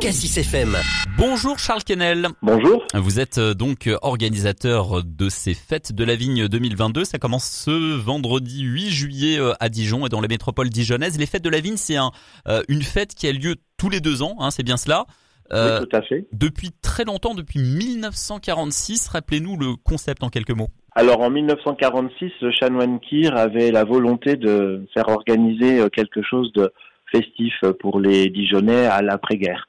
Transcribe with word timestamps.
Cassis 0.00 0.38
FM. 0.38 0.76
Bonjour 1.16 1.58
Charles 1.58 1.82
Kennel. 1.84 2.28
Bonjour. 2.42 2.84
Vous 2.94 3.20
êtes 3.20 3.38
euh, 3.38 3.54
donc 3.54 3.88
organisateur 4.02 5.02
de 5.04 5.28
ces 5.28 5.54
fêtes 5.54 5.92
de 5.92 6.04
la 6.04 6.14
vigne 6.14 6.48
2022. 6.48 7.04
Ça 7.04 7.18
commence 7.18 7.44
ce 7.44 7.96
vendredi 7.96 8.62
8 8.62 8.90
juillet 8.90 9.38
euh, 9.38 9.52
à 9.60 9.68
Dijon 9.68 10.06
et 10.06 10.08
dans 10.08 10.20
la 10.20 10.28
métropole 10.28 10.68
dijonnaise. 10.68 11.18
Les 11.18 11.26
fêtes 11.26 11.44
de 11.44 11.50
la 11.50 11.60
vigne, 11.60 11.76
c'est 11.76 11.96
un, 11.96 12.10
euh, 12.48 12.62
une 12.68 12.82
fête 12.82 13.14
qui 13.14 13.28
a 13.28 13.32
lieu 13.32 13.56
tous 13.76 13.90
les 13.90 14.00
deux 14.00 14.22
ans, 14.22 14.36
hein, 14.40 14.50
c'est 14.50 14.62
bien 14.62 14.76
cela. 14.76 15.06
oui, 15.50 15.58
tout 15.80 15.96
à 15.96 16.02
fait. 16.02 16.26
Depuis 16.32 16.70
très 16.82 17.04
longtemps, 17.04 17.34
depuis 17.34 17.60
1946. 17.60 19.08
Rappelez-nous 19.08 19.56
le 19.56 19.76
concept 19.76 20.22
en 20.22 20.28
quelques 20.28 20.50
mots. 20.50 20.68
Alors 20.94 21.20
en 21.20 21.30
1946, 21.30 22.32
le 22.40 22.50
chanoine 22.50 23.00
Kir 23.00 23.36
avait 23.36 23.70
la 23.70 23.84
volonté 23.84 24.36
de 24.36 24.86
faire 24.92 25.08
organiser 25.08 25.80
quelque 25.92 26.22
chose 26.22 26.52
de 26.52 26.72
festif 27.10 27.54
pour 27.80 28.00
les 28.00 28.30
Dijonnais 28.30 28.86
à 28.86 29.02
l'après-guerre. 29.02 29.68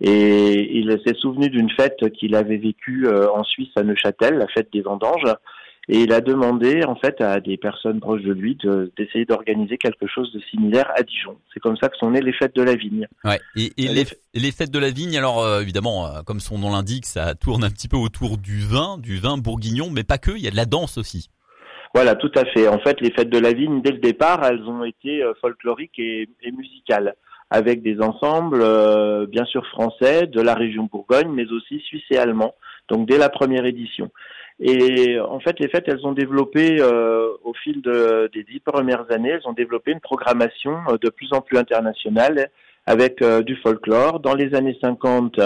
Et 0.00 0.78
il 0.78 0.96
s'est 1.04 1.18
souvenu 1.18 1.48
d'une 1.50 1.70
fête 1.70 1.98
qu'il 2.12 2.36
avait 2.36 2.58
vécue 2.58 3.06
euh, 3.06 3.28
en 3.32 3.42
Suisse 3.42 3.70
à 3.76 3.82
Neuchâtel, 3.82 4.34
la 4.34 4.46
fête 4.46 4.68
des 4.72 4.80
vendanges. 4.80 5.34
Et 5.90 6.02
il 6.02 6.12
a 6.12 6.20
demandé 6.20 6.84
en 6.84 6.96
fait 6.96 7.18
à 7.22 7.40
des 7.40 7.56
personnes 7.56 7.98
proches 7.98 8.22
de 8.22 8.32
lui 8.32 8.58
d'essayer 8.96 9.24
d'organiser 9.24 9.78
quelque 9.78 10.06
chose 10.06 10.30
de 10.34 10.40
similaire 10.50 10.90
à 10.94 11.02
Dijon. 11.02 11.38
C'est 11.52 11.60
comme 11.60 11.78
ça 11.78 11.88
que 11.88 11.96
sont 11.96 12.10
nées 12.10 12.20
les 12.20 12.34
fêtes 12.34 12.54
de 12.54 12.62
la 12.62 12.74
vigne. 12.74 13.08
Ouais. 13.24 13.40
Et, 13.56 13.72
et 13.78 13.88
les, 13.88 14.04
les, 14.34 14.52
fêtes 14.52 14.70
de 14.70 14.78
la 14.78 14.90
vigne, 14.90 15.16
alors 15.16 15.42
euh, 15.42 15.62
évidemment, 15.62 16.06
euh, 16.06 16.22
comme 16.22 16.40
son 16.40 16.58
nom 16.58 16.70
l'indique, 16.70 17.06
ça 17.06 17.34
tourne 17.34 17.64
un 17.64 17.70
petit 17.70 17.88
peu 17.88 17.96
autour 17.96 18.36
du 18.36 18.58
vin, 18.60 18.98
du 18.98 19.16
vin 19.16 19.38
bourguignon, 19.38 19.88
mais 19.90 20.04
pas 20.04 20.18
que. 20.18 20.32
Il 20.32 20.42
y 20.42 20.46
a 20.46 20.50
de 20.50 20.56
la 20.56 20.66
danse 20.66 20.98
aussi. 20.98 21.30
Voilà, 21.94 22.14
tout 22.14 22.32
à 22.34 22.44
fait. 22.44 22.68
En 22.68 22.78
fait, 22.78 23.00
les 23.00 23.10
fêtes 23.10 23.30
de 23.30 23.38
la 23.38 23.52
vigne, 23.52 23.80
dès 23.82 23.92
le 23.92 23.98
départ, 23.98 24.44
elles 24.44 24.62
ont 24.62 24.84
été 24.84 25.22
folkloriques 25.40 25.98
et, 25.98 26.28
musicales 26.52 27.14
avec 27.50 27.82
des 27.82 28.00
ensembles 28.00 28.60
euh, 28.60 29.26
bien 29.26 29.44
sûr 29.44 29.66
français 29.68 30.26
de 30.26 30.40
la 30.40 30.54
région 30.54 30.88
Bourgogne, 30.90 31.30
mais 31.32 31.50
aussi 31.50 31.80
suisse 31.80 32.04
et 32.10 32.18
allemand. 32.18 32.54
Donc 32.88 33.08
dès 33.08 33.18
la 33.18 33.28
première 33.28 33.64
édition. 33.64 34.10
Et 34.60 35.20
en 35.20 35.38
fait, 35.38 35.60
les 35.60 35.68
fêtes, 35.68 35.84
elles 35.86 36.04
ont 36.04 36.12
développé 36.12 36.78
euh, 36.80 37.28
au 37.44 37.54
fil 37.54 37.80
de, 37.80 38.28
des 38.34 38.42
dix 38.42 38.58
premières 38.58 39.06
années, 39.12 39.30
elles 39.30 39.46
ont 39.46 39.52
développé 39.52 39.92
une 39.92 40.00
programmation 40.00 40.78
euh, 40.88 40.98
de 41.00 41.10
plus 41.10 41.32
en 41.32 41.40
plus 41.40 41.58
internationale 41.58 42.50
avec 42.88 43.22
du 43.22 43.56
folklore. 43.56 44.20
Dans 44.20 44.34
les 44.34 44.54
années 44.54 44.76
50, 44.80 45.40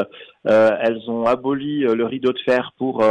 elles 0.44 1.02
ont 1.08 1.26
aboli 1.26 1.80
le 1.80 2.04
rideau 2.04 2.32
de 2.32 2.38
fer 2.38 2.72
pour 2.78 3.04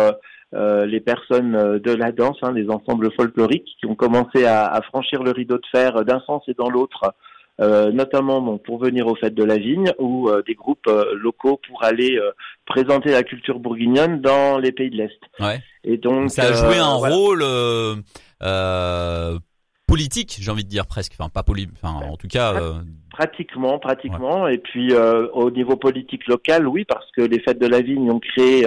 les 0.53 0.99
personnes 0.99 1.79
de 1.79 1.91
la 1.91 2.11
danse, 2.11 2.37
hein, 2.41 2.53
les 2.53 2.69
ensembles 2.69 3.11
folkloriques 3.13 3.69
qui 3.79 3.85
ont 3.85 3.95
commencé 3.95 4.45
à, 4.45 4.65
à 4.65 4.81
franchir 4.81 5.23
le 5.23 5.31
rideau 5.31 5.57
de 5.57 5.67
fer 5.71 6.05
d'un 6.05 6.21
sens 6.21 6.43
et 6.47 6.53
dans 6.53 6.69
l'autre 6.69 7.13
euh, 7.61 7.91
notamment 7.91 8.57
pour 8.57 8.79
venir 8.79 9.05
aux 9.05 9.15
fêtes 9.15 9.35
de 9.35 9.43
la 9.43 9.57
vigne 9.57 9.91
ou 9.99 10.29
euh, 10.29 10.41
des 10.47 10.55
groupes 10.55 10.87
euh, 10.87 11.13
locaux 11.15 11.59
pour 11.67 11.83
aller 11.83 12.19
présenter 12.65 13.11
la 13.11 13.21
culture 13.21 13.59
bourguignonne 13.59 14.19
dans 14.19 14.57
les 14.57 14.71
pays 14.71 14.89
de 14.89 14.97
l'Est. 14.97 15.19
Ouais. 15.39 15.61
Et 15.83 15.97
donc 15.97 16.31
ça 16.31 16.43
a 16.43 16.53
joué 16.53 16.77
un 16.77 16.93
rôle 16.93 17.43
politique, 19.91 20.37
j'ai 20.39 20.49
envie 20.51 20.63
de 20.63 20.69
dire 20.69 20.87
presque, 20.87 21.13
enfin 21.19 21.29
pas 21.29 21.43
poli, 21.43 21.67
enfin 21.73 21.93
en 22.05 22.15
tout 22.15 22.27
cas. 22.27 22.53
Pratiquement, 23.11 23.77
pratiquement. 23.77 24.47
Et 24.47 24.57
puis 24.57 24.93
au 25.33 25.51
niveau 25.51 25.75
politique 25.75 26.27
local, 26.27 26.67
oui, 26.67 26.85
parce 26.85 27.09
que 27.11 27.21
les 27.21 27.39
fêtes 27.39 27.59
de 27.59 27.67
la 27.67 27.81
vigne 27.81 28.09
ont 28.09 28.19
créé 28.19 28.65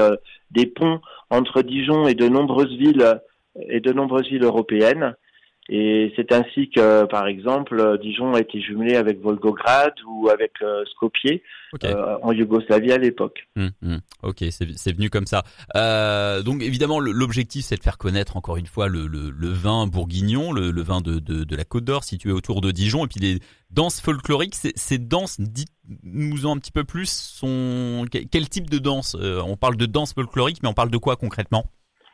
des 0.50 0.66
ponts 0.66 1.00
entre 1.30 1.62
Dijon 1.62 2.06
et 2.06 2.14
de 2.14 2.28
nombreuses 2.28 2.76
villes 2.76 3.20
et 3.68 3.80
de 3.80 3.92
nombreuses 3.92 4.28
villes 4.28 4.44
européennes. 4.44 5.14
Et 5.70 6.12
c'est 6.14 6.30
ainsi 6.32 6.68
que, 6.68 7.06
par 7.06 7.26
exemple, 7.26 7.98
Dijon 8.02 8.34
a 8.34 8.40
été 8.40 8.60
jumelé 8.60 8.96
avec 8.96 9.22
Volgograd 9.22 9.94
ou 10.06 10.28
avec 10.28 10.52
euh, 10.60 10.84
Skopje 10.92 11.40
euh, 11.84 12.16
en 12.22 12.32
Yougoslavie 12.32 12.92
à 12.92 12.98
l'époque. 12.98 13.48
Hum, 13.56 13.70
hum. 13.82 14.00
Ok, 14.22 14.44
c'est 14.50 14.92
venu 14.92 15.08
comme 15.08 15.26
ça. 15.26 15.42
Euh, 15.74 16.42
donc 16.42 16.62
évidemment, 16.62 17.00
l'objectif, 17.00 17.64
c'est 17.64 17.76
de 17.76 17.82
faire 17.82 17.96
connaître 17.96 18.36
encore 18.36 18.58
une 18.58 18.66
fois 18.66 18.88
le, 18.88 19.06
le, 19.06 19.30
le 19.30 19.48
vin 19.48 19.86
bourguignon, 19.86 20.52
le, 20.52 20.70
le 20.70 20.82
vin 20.82 21.00
de, 21.00 21.18
de, 21.18 21.44
de, 21.44 21.56
la 21.56 21.64
Côte 21.64 21.84
d'Or 21.84 22.04
situé 22.04 22.30
autour 22.30 22.60
de 22.60 22.70
Dijon, 22.70 23.06
et 23.06 23.08
puis 23.08 23.20
les 23.20 23.38
danses 23.70 24.02
folkloriques. 24.02 24.54
Ces 24.54 24.98
danses, 24.98 25.40
dites-nous 25.40 26.44
en 26.44 26.56
un 26.56 26.58
petit 26.58 26.72
peu 26.72 26.84
plus, 26.84 27.10
sont 27.10 28.04
quel 28.10 28.48
type 28.50 28.68
de 28.68 28.78
danse 28.78 29.16
euh, 29.18 29.40
On 29.46 29.56
parle 29.56 29.76
de 29.76 29.86
danse 29.86 30.12
folklorique, 30.12 30.62
mais 30.62 30.68
on 30.68 30.74
parle 30.74 30.90
de 30.90 30.98
quoi 30.98 31.16
concrètement? 31.16 31.64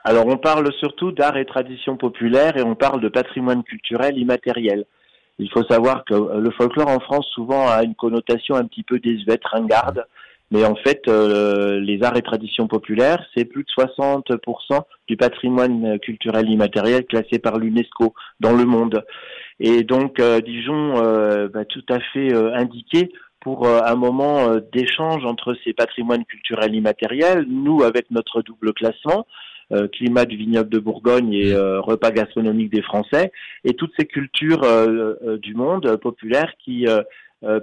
Alors 0.04 0.26
on 0.26 0.38
parle 0.38 0.72
surtout 0.74 1.12
d'art 1.12 1.36
et 1.36 1.44
tradition 1.44 1.96
populaire 1.96 2.56
et 2.56 2.62
on 2.62 2.74
parle 2.74 3.00
de 3.00 3.08
patrimoine 3.08 3.62
culturel 3.62 4.16
immatériel. 4.18 4.86
Il 5.38 5.50
faut 5.50 5.64
savoir 5.64 6.04
que 6.04 6.14
euh, 6.14 6.40
le 6.40 6.50
folklore 6.50 6.88
en 6.88 7.00
France 7.00 7.26
souvent 7.34 7.68
a 7.68 7.82
une 7.82 7.94
connotation 7.94 8.54
un 8.54 8.64
petit 8.64 8.82
peu 8.82 8.98
désuète, 8.98 9.44
ringarde, 9.44 10.04
mais 10.50 10.64
en 10.64 10.74
fait 10.74 11.02
euh, 11.08 11.80
les 11.80 12.02
arts 12.02 12.16
et 12.16 12.22
traditions 12.22 12.66
populaires, 12.66 13.24
c'est 13.34 13.44
plus 13.46 13.64
de 13.64 13.70
60% 13.70 14.82
du 15.08 15.16
patrimoine 15.16 15.98
culturel 15.98 16.48
immatériel 16.50 17.04
classé 17.06 17.38
par 17.38 17.58
l'UNESCO 17.58 18.14
dans 18.40 18.52
le 18.52 18.64
monde. 18.64 19.04
Et 19.60 19.82
donc 19.82 20.20
euh, 20.20 20.40
Dijon 20.40 20.94
bah, 21.52 21.64
tout 21.64 21.84
à 21.88 22.00
fait 22.12 22.32
indiqué 22.54 23.10
pour 23.40 23.66
un 23.66 23.94
moment 23.94 24.56
d'échange 24.70 25.24
entre 25.24 25.56
ces 25.64 25.72
patrimoines 25.72 26.26
culturels 26.26 26.74
immatériels, 26.74 27.46
nous 27.48 27.82
avec 27.82 28.10
notre 28.10 28.42
double 28.42 28.74
classement, 28.74 29.26
euh, 29.72 29.86
climat 29.86 30.24
du 30.24 30.36
vignoble 30.36 30.68
de 30.68 30.80
Bourgogne 30.80 31.32
et 31.32 31.52
euh, 31.52 31.80
repas 31.80 32.10
gastronomiques 32.10 32.72
des 32.72 32.82
Français, 32.82 33.30
et 33.64 33.74
toutes 33.74 33.92
ces 33.96 34.04
cultures 34.04 34.64
euh, 34.64 35.38
du 35.38 35.54
monde 35.54 35.96
populaire 35.96 36.52
qui 36.58 36.86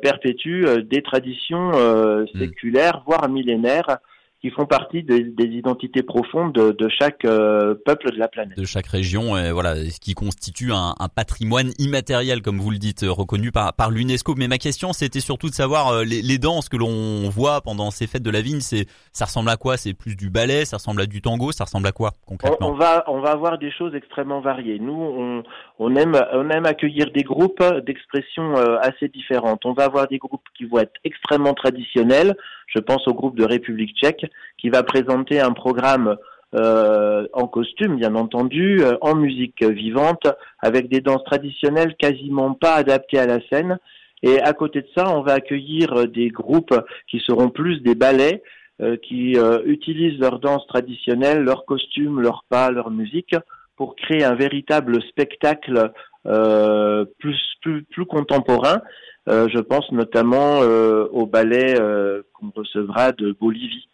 perpétuent 0.02 0.84
des 0.84 1.02
traditions 1.02 1.72
mm. 1.72 2.40
séculaires, 2.40 3.04
voire 3.06 3.30
millénaires, 3.30 4.00
qui 4.48 4.54
font 4.54 4.66
partie 4.66 5.04
des, 5.04 5.24
des 5.24 5.44
identités 5.44 6.04
profondes 6.04 6.54
de, 6.54 6.72
de 6.72 6.88
chaque 6.88 7.26
euh, 7.26 7.76
peuple 7.86 8.14
de 8.14 8.18
la 8.18 8.30
planète. 8.30 8.58
De 8.58 8.64
chaque 8.64 8.88
région, 8.88 9.38
et 9.38 9.52
voilà, 9.52 9.76
ce 9.76 10.00
qui 10.00 10.14
constitue 10.14 10.72
un, 10.72 10.96
un, 10.98 11.10
patrimoine 11.10 11.72
immatériel, 11.80 12.42
comme 12.42 12.60
vous 12.60 12.72
le 12.72 12.78
dites, 12.78 13.04
euh, 13.04 13.12
reconnu 13.12 13.52
par, 13.52 13.74
par 13.74 13.92
l'UNESCO. 13.92 14.36
Mais 14.38 14.48
ma 14.48 14.58
question, 14.58 14.94
c'était 14.94 15.20
surtout 15.20 15.50
de 15.50 15.54
savoir 15.54 15.90
euh, 15.90 16.04
les, 16.06 16.22
les, 16.22 16.38
danses 16.38 16.70
que 16.70 16.78
l'on 16.78 17.28
voit 17.30 17.60
pendant 17.60 17.92
ces 17.92 18.08
fêtes 18.08 18.24
de 18.24 18.30
la 18.30 18.40
vigne, 18.40 18.62
c'est 18.62 18.86
ça 19.12 19.26
ressemble 19.26 19.50
à 19.50 19.58
quoi? 19.58 19.76
C'est 19.76 19.94
plus 19.94 20.16
du 20.16 20.30
ballet, 20.30 20.64
ça 20.64 20.78
ressemble 20.78 21.02
à 21.02 21.08
du 21.08 21.22
tango, 21.22 21.52
ça 21.52 21.66
ressemble 21.66 21.88
à 21.88 21.92
quoi 21.92 22.12
concrètement? 22.26 22.70
On, 22.70 22.76
va 22.76 23.04
on 23.08 23.20
va 23.20 23.32
avoir 23.32 23.58
des 23.58 23.72
choses 23.72 23.96
extrêmement 23.96 24.40
variées. 24.40 24.80
Nous, 24.80 24.94
on, 24.94 25.44
on 25.80 25.96
aime 25.96 26.18
on 26.32 26.50
aime 26.52 26.66
accueillir 26.66 27.12
des 27.12 27.24
groupes 27.24 27.64
d'expressions 27.86 28.54
assez 28.82 29.10
différentes. 29.10 29.66
On 29.66 29.74
va 29.74 29.86
avoir 29.86 30.08
des 30.08 30.20
groupes 30.20 30.46
qui 30.58 30.66
vont 30.66 30.80
être 30.80 30.94
extrêmement 31.04 31.54
traditionnels. 31.54 32.38
Je 32.68 32.80
pense 32.80 33.08
au 33.08 33.14
groupe 33.14 33.38
de 33.38 33.46
République 33.46 33.96
tchèque 33.98 34.26
qui 34.58 34.70
va 34.70 34.84
présenter 34.84 35.40
un 35.40 35.54
programme 35.54 36.18
euh, 36.56 37.28
en 37.34 37.46
costume, 37.48 37.98
bien 37.98 38.16
entendu, 38.16 38.82
euh, 38.82 38.98
en 39.02 39.16
musique 39.16 39.62
vivante, 39.62 40.28
avec 40.60 40.88
des 40.88 41.02
danses 41.02 41.24
traditionnelles 41.26 41.96
quasiment 42.00 42.54
pas 42.54 42.76
adaptées 42.76 43.20
à 43.20 43.26
la 43.26 43.40
scène. 43.50 43.80
Et 44.24 44.40
à 44.42 44.54
côté 44.54 44.82
de 44.82 44.88
ça, 44.96 45.14
on 45.14 45.22
va 45.22 45.34
accueillir 45.34 46.08
des 46.08 46.30
groupes 46.30 46.74
qui 47.12 47.20
seront 47.20 47.50
plus 47.50 47.82
des 47.82 47.96
ballets, 47.96 48.42
euh, 48.82 48.96
qui 48.96 49.36
utilisent 49.66 50.20
leurs 50.20 50.40
danses 50.40 50.66
traditionnelles, 50.68 51.44
leurs 51.44 51.66
costumes, 51.66 52.22
leurs 52.22 52.46
pas, 52.48 52.72
leur 52.72 52.92
musique, 52.92 53.36
pour 53.76 53.96
créer 53.96 54.24
un 54.24 54.36
véritable 54.36 55.02
spectacle 55.04 55.92
plus, 57.20 57.40
plus, 57.62 57.84
plus 57.84 58.06
contemporain. 58.06 58.82
je 59.28 59.60
pense 59.60 59.90
notamment 59.92 60.60
au 60.60 61.26
ballet 61.26 61.76
qu'on 62.34 62.52
recevra 62.56 63.12
de 63.14 63.32
Bolivie 63.40 63.88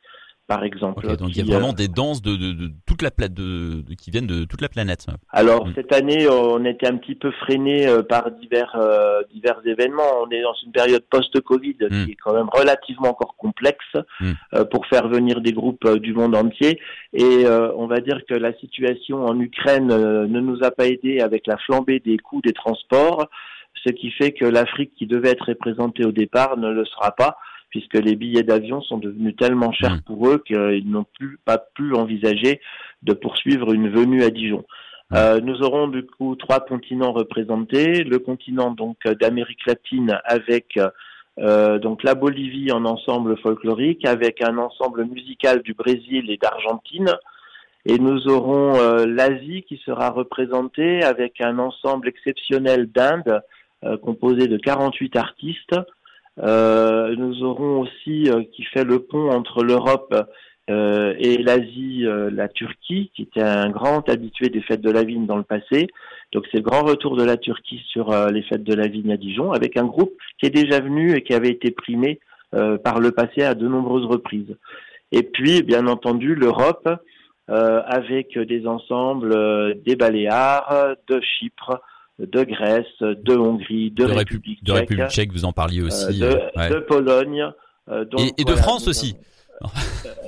par 0.54 0.64
exemple. 0.64 1.18
donc 1.18 1.30
il 1.30 1.38
y 1.38 1.42
a 1.42 1.46
vraiment 1.52 1.72
euh, 1.72 1.82
des 1.84 1.88
danses 1.88 2.22
de, 2.22 2.36
de, 2.36 2.54
de 2.54 2.72
toute 2.86 3.02
la 3.02 3.10
planète, 3.10 3.34
de, 3.34 3.84
qui 4.00 4.12
viennent 4.12 4.28
de 4.28 4.46
toute 4.46 4.62
la 4.62 4.70
planète. 4.70 5.08
Alors 5.32 5.68
mm. 5.68 5.74
cette 5.76 5.92
année, 5.94 6.28
on 6.30 6.64
était 6.66 6.88
un 6.88 6.98
petit 6.98 7.16
peu 7.16 7.32
freiné 7.32 7.88
euh, 7.88 8.04
par 8.04 8.30
divers 8.32 8.76
euh, 8.76 9.24
divers 9.34 9.60
événements. 9.66 10.12
On 10.22 10.30
est 10.30 10.42
dans 10.42 10.54
une 10.64 10.72
période 10.72 11.04
post-Covid 11.10 11.78
mm. 11.82 12.06
qui 12.06 12.12
est 12.12 12.18
quand 12.24 12.34
même 12.34 12.50
relativement 12.52 13.10
encore 13.10 13.36
complexe 13.38 13.94
mm. 14.20 14.64
pour 14.72 14.86
faire 14.86 15.08
venir 15.08 15.42
des 15.42 15.54
groupes 15.54 15.88
du 15.98 16.14
monde 16.14 16.36
entier. 16.36 16.80
Et 17.14 17.46
on 17.76 17.88
va 17.88 18.00
dire 18.00 18.20
que 18.28 18.36
la 18.36 18.54
situation 18.60 19.26
en 19.26 19.40
Ukraine 19.40 19.88
ne 19.88 20.40
nous 20.40 20.64
a 20.64 20.72
pas 20.72 20.88
aidé 20.88 21.20
avec 21.20 21.48
la 21.48 21.58
flambée 21.58 22.00
des 22.00 22.18
coûts 22.18 22.42
des 22.42 22.54
transports, 22.54 23.28
ce 23.86 23.92
qui 23.92 24.12
fait 24.12 24.32
que 24.32 24.46
l'Afrique 24.46 24.92
qui 24.98 25.08
devait 25.08 25.32
être 25.32 25.48
représentée 25.48 26.06
au 26.06 26.12
départ 26.12 26.58
ne 26.58 26.70
le 26.72 26.86
sera 26.86 27.12
pas 27.12 27.38
puisque 27.74 27.96
les 27.96 28.16
billets 28.16 28.44
d'avion 28.44 28.82
sont 28.84 29.00
devenus 29.00 29.36
tellement 29.36 29.72
chers 29.72 29.96
mm. 29.96 30.02
pour 30.02 30.30
eux 30.30 30.44
qu'ils 30.46 30.88
n'ont 30.88 31.08
plus 31.18 31.40
pas 31.44 31.58
pu 31.58 31.96
envisager 31.96 32.62
de 33.02 33.14
poursuivre 33.14 33.74
une 33.74 33.90
venue 33.90 34.22
à 34.22 34.30
Dijon. 34.30 34.64
Euh, 35.12 35.42
nous 35.42 35.64
aurons 35.64 35.88
du 35.88 36.06
coup 36.06 36.36
trois 36.36 36.60
continents 36.60 37.14
représentés, 37.14 38.04
le 38.04 38.20
continent 38.20 38.70
donc 38.70 38.98
d'Amérique 39.20 39.66
latine 39.66 40.20
avec 40.24 40.80
euh, 41.40 41.80
donc 41.80 42.04
la 42.04 42.14
Bolivie 42.14 42.72
en 42.72 42.86
ensemble 42.86 43.40
folklorique, 43.40 44.06
avec 44.06 44.44
un 44.44 44.60
ensemble 44.60 45.06
musical 45.06 45.64
du 45.64 45.74
Brésil 45.74 46.30
et 46.30 46.38
d'Argentine, 46.38 47.12
et 47.88 47.98
nous 47.98 48.28
aurons 48.28 48.76
euh, 48.76 49.08
l'Asie 49.08 49.64
qui 49.64 49.82
sera 49.84 50.12
représentée 50.12 51.04
avec 51.04 51.42
un 51.42 51.58
ensemble 51.58 52.08
exceptionnel 52.08 52.86
d'Inde 52.86 53.42
composé 54.04 54.48
de 54.48 54.56
48 54.56 55.18
artistes 55.18 55.76
nous 56.38 57.44
aurons 57.44 57.82
aussi 57.82 58.30
qui 58.54 58.64
fait 58.64 58.84
le 58.84 59.00
pont 59.00 59.30
entre 59.30 59.64
l'Europe 59.64 60.14
et 60.68 61.38
l'Asie, 61.38 62.06
la 62.32 62.48
Turquie, 62.48 63.12
qui 63.16 63.24
était 63.24 63.42
un 63.42 63.70
grand 63.70 64.08
habitué 64.10 64.50
des 64.50 64.62
fêtes 64.62 64.82
de 64.82 64.92
la 64.92 65.04
vigne 65.04 65.26
dans 65.26 65.38
le 65.38 65.44
passé. 65.44 65.88
Donc 66.32 66.46
c'est 66.52 66.58
le 66.58 66.64
grand 66.64 66.84
retour 66.84 67.16
de 67.18 67.24
la 67.24 67.38
Turquie 67.38 67.84
sur 67.88 68.12
les 68.32 68.42
fêtes 68.44 68.64
de 68.64 68.74
la 68.74 68.88
vigne 68.88 69.12
à 69.12 69.18
Dijon, 69.18 69.52
avec 69.52 69.78
un 69.78 69.86
groupe 69.86 70.14
qui 70.40 70.48
est 70.48 70.50
déjà 70.50 70.80
venu 70.80 71.16
et 71.16 71.22
qui 71.22 71.34
avait 71.34 71.52
été 71.52 71.72
primé 71.72 72.20
par 72.84 73.00
le 73.00 73.12
passé 73.12 73.44
à 73.44 73.54
de 73.54 73.68
nombreuses 73.68 74.06
reprises. 74.06 74.56
Et 75.14 75.22
puis, 75.22 75.62
bien 75.62 75.86
entendu, 75.86 76.34
l'Europe, 76.34 76.90
euh, 77.50 77.82
avec 77.86 78.40
des 78.40 78.66
ensembles 78.66 79.32
euh, 79.32 79.74
des 79.86 79.96
Baléares, 79.96 80.96
de 81.08 81.22
Chypre, 81.22 81.82
de 82.20 82.44
Grèce, 82.44 82.86
de 83.02 83.36
Hongrie, 83.36 83.92
de, 83.92 84.06
République, 84.06 84.60
tchèque, 84.60 84.66
de 84.66 84.72
République 84.74 85.08
tchèque, 85.10 85.32
vous 85.32 85.46
en 85.46 85.54
parliez 85.54 85.82
euh, 85.82 85.88
aussi, 85.88 86.20
de, 86.20 86.80
Pologne, 86.80 87.46
et, 88.38 88.44
de 88.44 88.56
France 88.56 88.88
aussi. 88.88 89.16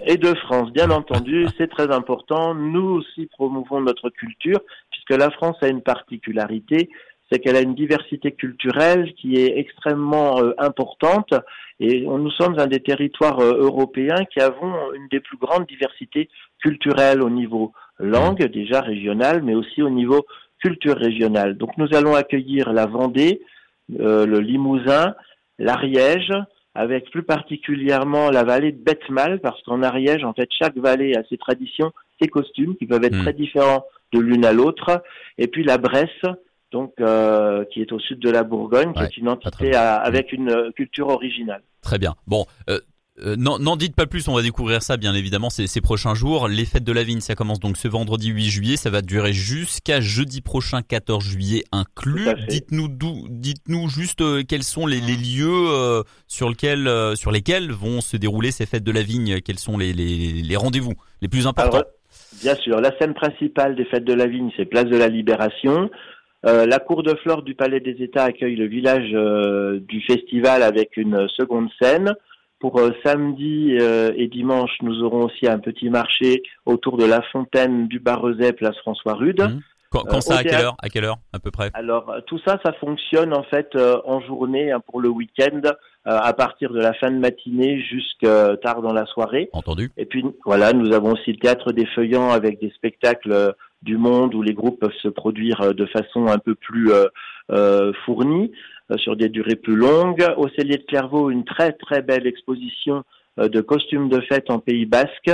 et 0.06 0.18
de 0.18 0.34
France, 0.34 0.72
bien 0.72 0.90
entendu, 0.92 1.48
c'est 1.58 1.70
très 1.70 1.92
important. 1.92 2.56
Nous 2.56 3.02
aussi 3.02 3.28
promouvons 3.28 3.82
notre 3.82 4.10
culture, 4.10 4.60
puisque 4.92 5.20
la 5.20 5.30
France 5.32 5.58
a 5.62 5.68
une 5.68 5.82
particularité, 5.82 6.90
c'est 7.32 7.40
qu'elle 7.40 7.56
a 7.56 7.62
une 7.62 7.76
diversité 7.76 8.32
culturelle 8.32 9.14
qui 9.16 9.38
est 9.38 9.58
extrêmement 9.58 10.40
euh, 10.40 10.54
importante 10.58 11.34
et 11.80 12.02
nous 12.02 12.32
sommes 12.32 12.58
un 12.60 12.68
des 12.68 12.80
territoires 12.80 13.40
euh, 13.40 13.58
européens 13.58 14.24
qui 14.32 14.40
avons 14.40 14.94
une 14.94 15.08
des 15.10 15.20
plus 15.20 15.38
grandes 15.38 15.68
diversités 15.68 16.30
culturelles 16.62 17.22
au 17.22 17.30
niveau 17.30 17.74
langue 18.00 18.46
déjà 18.46 18.82
régionale, 18.82 19.42
mais 19.44 19.56
aussi 19.56 19.82
au 19.82 19.90
niveau 19.90 20.26
culture 20.65 20.97
régionale. 20.97 21.57
Donc 21.57 21.77
nous 21.77 21.94
allons 21.94 22.15
accueillir 22.15 22.73
la 22.73 22.88
Vendée, 22.88 23.41
euh, 24.00 24.25
le 24.25 24.39
Limousin, 24.39 25.13
l'Ariège, 25.59 26.33
avec 26.73 27.12
plus 27.12 27.23
particulièrement 27.23 28.31
la 28.31 28.44
vallée 28.44 28.71
de 28.71 28.83
Betmal, 28.83 29.39
parce 29.41 29.62
qu'en 29.63 29.83
Ariège, 29.83 30.23
en 30.23 30.33
fait, 30.33 30.50
chaque 30.50 30.77
vallée 30.77 31.15
a 31.15 31.23
ses 31.29 31.38
traditions, 31.38 31.91
ses 32.19 32.27
costumes, 32.27 32.75
qui 32.77 32.88
peuvent 32.88 33.03
être 33.03 33.15
hmm. 33.15 33.21
très 33.21 33.33
différents 33.33 33.85
de 34.12 34.19
l'une 34.19 34.44
à 34.44 34.53
l'autre, 34.53 35.03
et 35.38 35.47
puis 35.47 35.63
la 35.63 35.77
Bresse, 35.77 36.25
donc 36.71 36.94
euh, 37.00 37.63
qui 37.71 37.81
est 37.81 37.91
au 37.91 38.00
sud 38.00 38.19
de 38.19 38.31
la 38.31 38.44
Bourgogne, 38.44 38.91
qui 38.94 39.03
est 39.03 39.17
une 39.17 39.29
entité 39.29 39.75
avec 39.75 40.33
une 40.33 40.50
euh, 40.50 40.71
culture 40.71 41.09
originale. 41.09 41.62
Très 41.81 42.00
bien. 42.00 42.15
Bon. 42.25 42.45
Euh, 42.69 42.79
n'en 43.23 43.75
dites 43.77 43.95
pas 43.95 44.06
plus, 44.06 44.27
on 44.27 44.33
va 44.33 44.41
découvrir 44.41 44.81
ça 44.81 44.97
bien 44.97 45.13
évidemment 45.13 45.50
ces, 45.50 45.67
ces, 45.67 45.81
prochains 45.81 46.15
jours. 46.15 46.47
Les 46.47 46.65
fêtes 46.65 46.83
de 46.83 46.91
la 46.91 47.03
vigne, 47.03 47.21
ça 47.21 47.35
commence 47.35 47.59
donc 47.59 47.77
ce 47.77 47.88
vendredi 47.88 48.29
8 48.29 48.45
juillet, 48.45 48.75
ça 48.77 48.89
va 48.89 49.01
durer 49.01 49.33
jusqu'à 49.33 50.01
jeudi 50.01 50.41
prochain 50.41 50.81
14 50.81 51.23
juillet 51.23 51.63
inclus. 51.71 52.27
Dites-nous 52.50 52.88
dites-nous 53.29 53.89
juste 53.89 54.23
quels 54.47 54.63
sont 54.63 54.85
les, 54.85 55.00
les 55.00 55.15
lieux 55.15 56.03
sur 56.27 56.50
lesquels 56.50 56.89
sur 57.15 57.31
lesquels 57.31 57.71
vont 57.71 58.01
se 58.01 58.17
dérouler 58.17 58.51
ces 58.51 58.65
fêtes 58.65 58.83
de 58.83 58.91
la 58.91 59.03
vigne, 59.03 59.41
quels 59.41 59.59
sont 59.59 59.77
les, 59.77 59.94
les, 59.94 60.41
les 60.41 60.56
rendez-vous 60.56 60.94
les 61.21 61.27
plus 61.27 61.47
importants. 61.47 61.83
bien 62.41 62.56
sûr, 62.56 62.79
la 62.81 62.97
scène 62.97 63.13
principale 63.13 63.75
des 63.75 63.85
fêtes 63.85 64.06
de 64.06 64.13
la 64.13 64.27
vigne, 64.27 64.51
c'est 64.57 64.65
Place 64.65 64.85
de 64.85 64.97
la 64.97 65.07
Libération. 65.07 65.89
Euh, 66.45 66.67
la 66.67 66.79
cour 66.79 67.01
de 67.01 67.15
flore 67.23 67.41
du 67.41 67.56
Palais 67.56 67.79
des 67.79 68.03
États 68.03 68.25
accueille 68.25 68.56
le 68.56 68.67
village 68.67 69.09
euh, 69.13 69.79
du 69.79 70.01
festival 70.01 70.62
avec 70.62 70.95
une 70.95 71.27
seconde 71.29 71.69
scène. 71.81 72.13
Pour 72.65 72.79
euh, 72.79 72.89
samedi 73.06 73.77
et 74.17 74.27
dimanche, 74.27 74.71
nous 74.81 75.03
aurons 75.03 75.25
aussi 75.25 75.47
un 75.47 75.59
petit 75.59 75.91
marché 75.91 76.41
autour 76.65 76.97
de 76.97 77.06
la 77.06 77.21
fontaine 77.31 77.88
du 77.88 78.00
Barrezet, 78.00 78.53
place 78.53 78.75
François 78.77 79.13
Rude. 79.13 79.39
Mmh. 79.39 79.59
Quand, 79.91 80.19
ça, 80.19 80.39
à 80.39 80.44
quelle 80.44 80.56
heure 80.56 80.75
À 80.81 80.89
quelle 80.89 81.06
heure, 81.06 81.19
à 81.31 81.38
peu 81.38 81.51
près? 81.51 81.69
Alors, 81.75 82.12
tout 82.25 82.39
ça, 82.44 82.59
ça 82.65 82.73
fonctionne 82.73 83.35
en 83.35 83.44
fait 83.44 83.77
en 84.06 84.19
journée 84.21 84.71
hein, 84.71 84.81
pour 84.83 85.00
le 85.00 85.09
week-end, 85.09 85.62
à 86.06 86.33
partir 86.33 86.71
de 86.71 86.79
la 86.79 86.94
fin 86.95 87.12
de 87.12 87.19
matinée 87.19 87.79
jusqu'à 87.81 88.57
tard 88.57 88.81
dans 88.81 88.94
la 88.94 89.06
soirée. 89.06 89.50
Entendu. 89.53 89.91
Et 89.95 90.06
puis, 90.06 90.25
voilà, 90.44 90.73
nous 90.73 90.91
avons 90.91 91.13
aussi 91.13 91.33
le 91.33 91.38
théâtre 91.38 91.71
des 91.71 91.85
Feuillants 91.85 92.31
avec 92.31 92.59
des 92.59 92.71
spectacles 92.71 93.53
du 93.85 93.97
monde 93.97 94.33
où 94.35 94.41
les 94.41 94.53
groupes 94.53 94.79
peuvent 94.79 95.01
se 95.01 95.07
produire 95.07 95.62
euh, 95.62 95.73
de 95.73 95.85
façon 95.85 96.27
un 96.27 96.39
peu 96.39 96.56
plus 96.56 96.91
euh, 96.91 97.06
euh, 97.51 97.94
fournie 98.06 98.51
sur 98.98 99.16
des 99.16 99.30
durées 99.30 99.56
plus 99.56 99.76
longues. 99.76 100.26
Au 100.38 100.48
Cellier 100.50 100.78
de 100.78 100.84
Clairvaux, 100.84 101.30
une 101.30 101.46
très 101.46 101.74
très 101.74 102.02
belle 102.02 102.28
exposition 102.28 103.04
de 103.38 103.62
costumes 103.62 104.10
de 104.10 104.22
fête 104.22 104.50
en 104.50 104.60
Pays 104.60 104.86
Basque. 104.86 105.32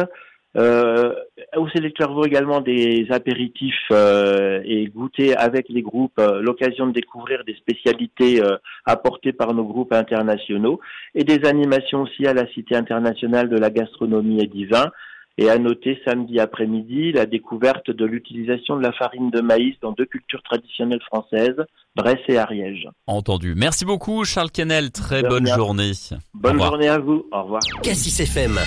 Euh, 0.58 1.14
au 1.56 1.66
de 1.66 1.90
Clairvaux 1.90 2.26
également 2.26 2.60
des 2.60 3.08
apéritifs 3.10 3.90
et 3.92 4.88
goûter 4.94 5.36
avec 5.38 5.70
les 5.70 5.82
groupes, 5.82 6.22
l'occasion 6.42 6.88
de 6.88 6.92
découvrir 6.92 7.44
des 7.46 7.56
spécialités 7.56 8.42
apportées 8.86 9.34
par 9.34 9.54
nos 9.54 9.64
groupes 9.64 9.94
internationaux 9.94 10.80
et 11.16 11.24
des 11.24 11.48
animations 11.48 12.02
aussi 12.02 12.26
à 12.28 12.34
la 12.34 12.48
Cité 12.48 12.76
internationale 12.76 13.50
de 13.50 13.58
la 13.58 13.70
gastronomie 13.70 14.42
et 14.42 14.48
du 14.48 14.68
vin 14.68 14.92
et 15.38 15.50
à 15.50 15.58
noter 15.58 16.00
samedi 16.06 16.40
après-midi 16.40 17.12
la 17.12 17.26
découverte 17.26 17.90
de 17.90 18.06
l'utilisation 18.06 18.76
de 18.78 18.82
la 18.82 18.92
farine 18.92 19.30
de 19.32 19.42
maïs 19.42 19.76
dans 19.82 19.92
deux 19.92 20.06
cultures 20.06 20.44
traditionnelles 20.44 21.02
françaises, 21.08 21.58
Bresse 21.96 22.20
et 22.28 22.38
Ariège. 22.38 22.88
Entendu. 23.08 23.54
Merci 23.56 23.86
beaucoup 23.86 24.24
Charles 24.26 24.52
Kennel, 24.52 24.92
très 24.92 25.24
bonne 25.24 25.48
journée. 25.48 25.92
Bonne 26.34 26.62
journée 26.62 26.90
à 26.90 27.00
vous. 27.00 27.26
Au 27.32 27.44
revoir. 27.44 27.62
Cassis 27.84 28.20
FM. 28.20 28.60